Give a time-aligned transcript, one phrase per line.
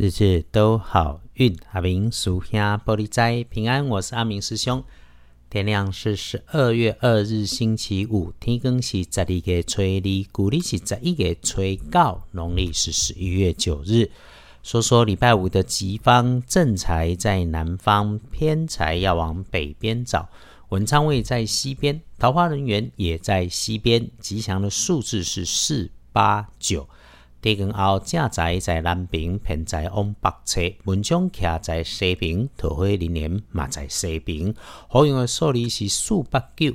[0.00, 3.84] 日日都好运，阿明属下玻璃斋平安。
[3.88, 4.84] 我是阿明师兄。
[5.50, 14.08] 天亮是十二月二日星期五，天更是十二月初二，古历是十一月初九，农历是十一月九日。
[14.62, 20.28] 说说礼拜五的吉方，正财在南方，偏财要往北边找。
[20.68, 24.08] 文昌位在西边，桃花人缘也在西边。
[24.20, 26.88] 吉祥的数字是四八九。
[27.40, 34.54] 地根后正在在南边，偏在往北侧；门窗徛在西边，桃花林园嘛在西边。
[34.88, 36.74] 好用的数字是四八九。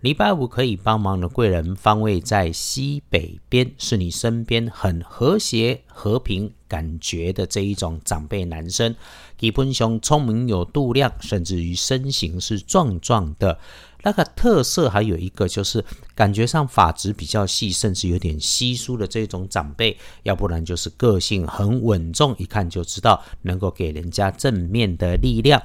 [0.00, 8.94] 礼拜五可以帮忙的贵人方位在西北边，是你身边很和谐、和平感觉的这一种长辈男生。
[9.38, 13.58] 基本上聪明有度量，甚至于身形是壮壮的。
[14.04, 25.60] 那个特色还有一个就是感觉上发质比较细，甚至有点稀疏的这种长辈，要不然就是个性很稳重，一看就知道能够给人家正面的力量。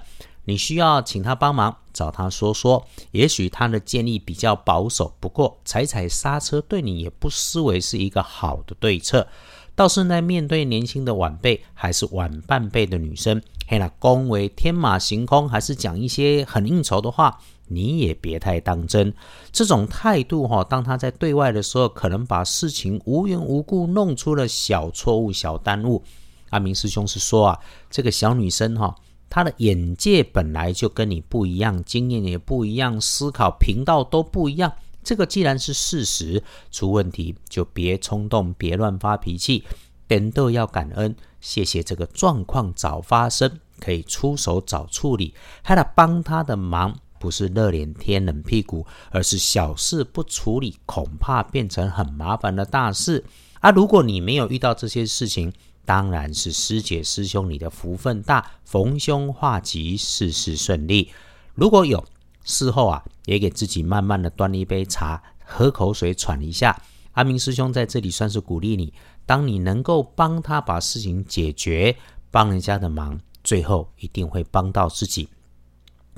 [0.45, 9.27] 你需要请他帮忙，找他说说，也许他的建议比较保守，不过踩踩刹车对你也不失为是一个好的对策。
[9.75, 17.39] 倒是在面对年轻的晚辈还是晚半辈的女生，嘿啦，恭维天马行空，还是讲一些很应酬的话。
[17.69, 19.13] 你也别太当真，
[19.51, 26.03] 这种态度哈，当他在对外的时候，可能把事情无缘无故弄出了小错误、小耽误。
[26.49, 27.59] 阿明师兄是说啊，
[27.89, 28.95] 这个小女生哈，
[29.29, 34.73] 她的眼界本来就跟你不一样，经验也不一样，思考频道都不一样。
[35.03, 39.63] 这个既然是事实，出问题就别冲动，别乱发脾气，
[40.07, 46.95] 点都要感恩，谢谢这个状况早发生，可以出手早处理，还得帮他的忙。
[47.19, 53.23] 不是热脸贴冷屁股，而是小事不处理，恐怕变成很麻烦的大事
[53.59, 53.69] 啊！
[53.71, 55.51] 如果你没有遇到这些事情，
[55.85, 61.11] 当然是师姐师兄你的福分大，逢凶化吉，事事顺利。
[61.55, 62.03] 如果有
[62.43, 66.81] 事后啊，也给自己慢慢的端了一杯茶，喝口水，喘一下。
[67.13, 68.93] 阿明师兄在这里算是鼓励你，
[69.25, 71.97] 当你能够帮他把事情解决，
[72.31, 75.27] 帮人家的忙，最后一定会帮到自己。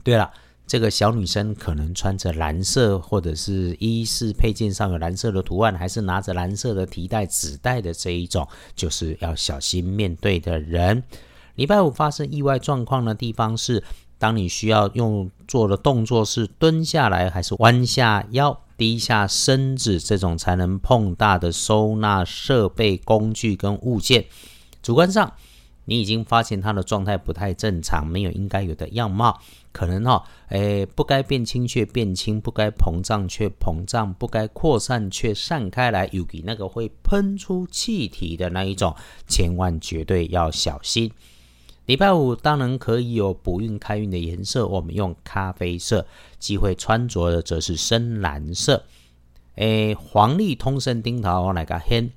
[0.04, 0.32] 对了。
[0.72, 11.04] 这个小女生可能穿着蓝色，或者是衣饰配件上有蓝色的图案，还是拿着蓝色的提袋、纸袋的这一种，就是要小心面对的人。
[11.56, 13.84] 礼拜五发生意外状况的地方是，
[14.18, 24.24] 当你需要用做的动作是蹲下来，还是弯下腰、低下身子，这种才能碰大的收纳设备、工具跟物件。
[24.82, 25.34] 主观上。
[25.92, 29.38] 你已经发现他的状态不太正常，没有应该有的样貌，
[29.74, 38.96] 可能哈，诶，不该变轻却变轻，不该膨胀却膨胀，不该扩散却散开来，尤其那个会喷出气体的那一种，
[39.28, 41.12] 千万绝对要小心。
[41.88, 46.08] 礼拜五当然可以有补运开运的颜色，我们用咖啡色，
[46.40, 48.86] 机会穿着的则是深蓝色。
[49.56, 52.10] 诶，黄历通身丁桃我来个黑，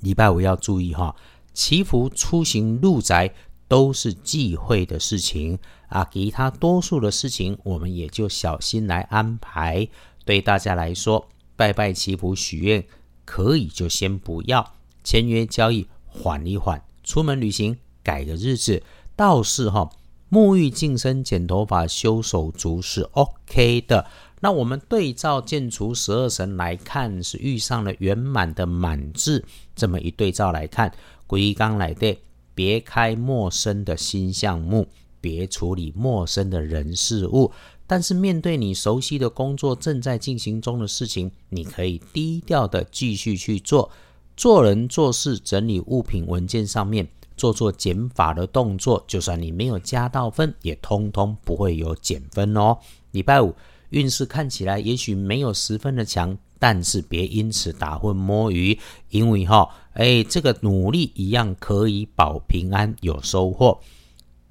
[0.00, 1.14] 礼拜五要注意哈。
[1.54, 3.32] 祈福、出行、入宅
[3.66, 9.88] 都是忌讳的事情啊，其他多数的事情我们也就小心来安排。
[10.24, 12.84] 对大家来说，拜拜祈福、许愿
[13.24, 18.82] 可以就先不要，签约交易缓一缓，出门旅行改个日子
[19.14, 19.88] 倒是哈，
[20.30, 24.06] 沐浴、净身、剪头发、修手足是 OK 的。
[24.40, 29.42] 那我们对照建除十二神来看，是遇上了圆满的满字，
[29.74, 30.92] 这么一对照来看。
[31.26, 32.16] 归刚来的，
[32.54, 34.86] 别开陌生的新项目，
[35.20, 37.50] 别处理陌生的人事物。
[37.86, 43.90] 但是面对你熟悉的工作正在进行中的事情，你可以低调的继续去做。
[44.36, 52.78] 做人做事、整理物品文件上面做做减法的动作，就算你没有加到分，也通通不会有减分哦。
[53.12, 53.54] 礼拜五
[53.90, 56.36] 运势看起来也许没有十分的强。
[56.64, 58.78] 但是别因此打混摸鱼，
[59.10, 63.78] 因为哈，哎，这个努力一样可以保平安有收获。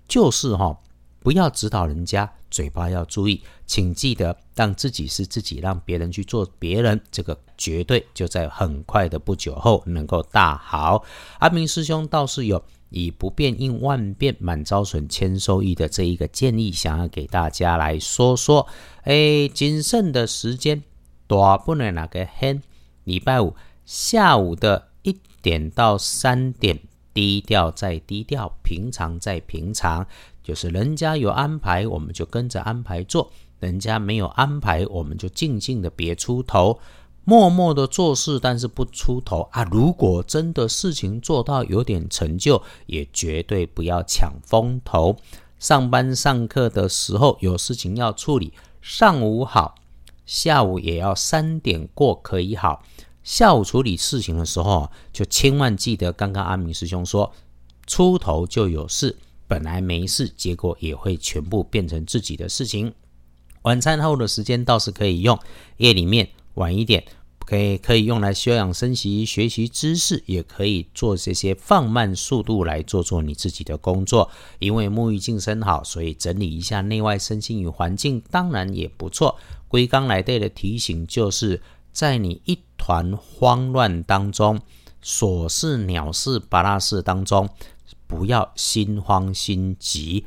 [0.07, 0.77] 就是哈，
[1.21, 11.03] 不要指导人家，嘴巴要注意，请记得让自己是自己，让别人去做别人，这个绝对就在很快的不久后能够大好。
[11.39, 18.67] 阿明师兄倒是有以不变应万变，满招损，谦收益的这一个建议，想要给大家来说说。
[19.01, 20.83] 哎，谨慎的时间。
[21.27, 22.61] 大不能那个很，
[23.03, 23.55] 礼拜五
[23.85, 26.79] 下午的一点到三点，
[27.13, 30.05] 低调再低调，平常再平常，
[30.43, 33.29] 就是人家有安排，我们就跟着安排做；
[33.59, 36.79] 人家没有安排，我们就静静的别出头。
[37.25, 39.63] 默默的做事，但是不出头啊。
[39.71, 45.15] 如果真的事情做到有点成就，也绝对不要抢风头。
[45.57, 49.75] 上班上课的时候有事情要处理，上午好，
[50.25, 52.83] 下午也要三点过可以好。
[53.23, 57.33] 下午处理事情的时候，就千万记得刚刚阿明师兄说，
[57.87, 59.17] 出头就有事，
[59.47, 62.93] 本来没事，结果也会全部变成自己的事情。
[63.63, 65.39] 晚餐后的时间倒是可以用，
[65.77, 67.03] 夜里面晚一点。
[67.45, 74.31] 可以可以用来休养生息、学习知识，也可以做这些放慢速度来做做你自己的工作。
[74.59, 79.37] 因为沐浴净身好，所以整理一下内外身心与环境，当然也不错。
[79.73, 81.59] 龟缸来对的提醒就是，
[81.91, 84.61] 在你一团慌乱当中，
[85.03, 87.49] 琐事、鸟事、巴拉事当中，
[88.05, 90.25] 不要心慌心急，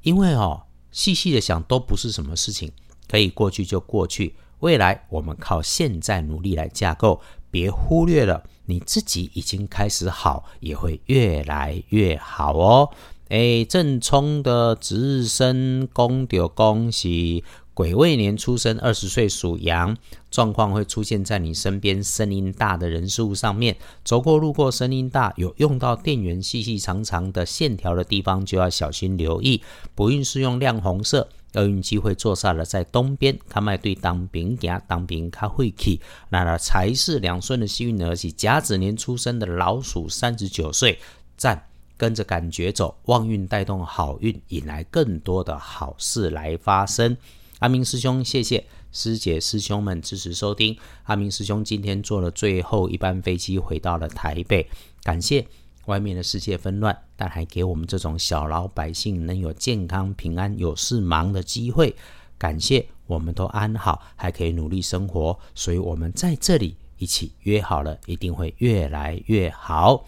[0.00, 2.72] 因为哦，细细的想都不是什么事情，
[3.06, 4.34] 可以过去就过去。
[4.60, 7.20] 未来我们靠现在努力来架构，
[7.50, 12.88] 别忽略了你自己已经开始好，也会越来越好哦。
[13.28, 17.44] 哎，正冲的值日生，恭丢恭喜！
[17.78, 19.96] 癸未年出生，二十岁属羊，
[20.32, 23.76] 状况会出现在你身边声音大的人事物上面。
[24.04, 29.62] 走过路过声音大，有用到电源细细长长的线条的地方，就要小心留意。
[29.94, 31.28] 不运是用亮红色。
[31.54, 36.00] 厄运机会坐煞了在东边，看卖对当兵行，当兵较晦气。
[36.30, 40.98] 那了财是两顺的幸运儿是甲子年出生的老鼠，三十九岁，
[41.36, 41.64] 赞
[41.96, 47.16] 跟着感觉走，旺运带动好运，引来更多的好事来发生。
[47.58, 50.78] 阿明师兄，谢谢师姐师兄们支持收听。
[51.04, 54.68] 阿明师兄今天坐了最后一班飞机回到了台北，
[55.02, 55.46] 感谢。
[55.86, 61.96] 外面的世界纷乱，但还给我们这种小老百姓能有健康平安、有事忙的机会。
[62.36, 70.04] 感谢我们都安好，还可以努力生活，所以我们在这里一起约好了，一定会越来越好。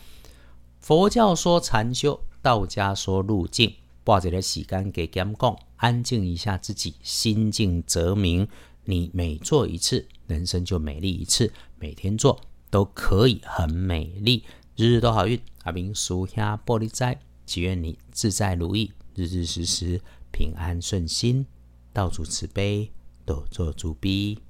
[0.78, 3.74] 佛教说禅修，道家说路径。
[4.10, 8.48] 抱着的洗干给甘供，安静一下自己，心静则明。
[8.82, 11.52] 你每做一次，人生就美丽一次。
[11.78, 12.40] 每天做
[12.70, 14.42] 都可以很美丽，
[14.74, 15.40] 日日都好运。
[15.62, 20.00] 阿明属下玻璃斋，祈愿你自在如意，日日时时
[20.32, 21.46] 平安顺心，
[21.92, 22.90] 道主慈悲，
[23.24, 24.40] 多做主逼。